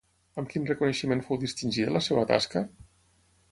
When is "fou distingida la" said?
1.27-2.03